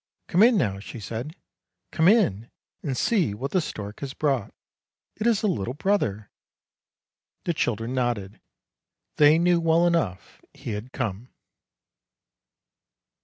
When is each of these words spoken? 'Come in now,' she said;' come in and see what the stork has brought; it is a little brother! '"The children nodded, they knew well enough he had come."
'Come 0.29 0.41
in 0.41 0.57
now,' 0.57 0.79
she 0.79 0.99
said;' 0.99 1.35
come 1.91 2.07
in 2.07 2.49
and 2.81 2.97
see 2.97 3.35
what 3.35 3.51
the 3.51 3.61
stork 3.61 3.99
has 3.99 4.15
brought; 4.15 4.51
it 5.15 5.27
is 5.27 5.43
a 5.43 5.47
little 5.47 5.75
brother! 5.75 6.31
'"The 7.45 7.53
children 7.53 7.93
nodded, 7.93 8.41
they 9.17 9.37
knew 9.37 9.59
well 9.61 9.85
enough 9.85 10.41
he 10.55 10.71
had 10.71 10.91
come." 10.91 11.29